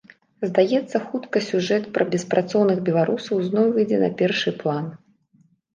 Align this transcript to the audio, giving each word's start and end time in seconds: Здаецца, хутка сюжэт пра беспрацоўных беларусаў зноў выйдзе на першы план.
Здаецца, 0.49 1.01
хутка 1.09 1.37
сюжэт 1.49 1.83
пра 1.97 2.07
беспрацоўных 2.15 2.77
беларусаў 2.89 3.47
зноў 3.53 3.65
выйдзе 3.79 3.97
на 4.07 4.13
першы 4.25 4.59
план. 4.65 4.85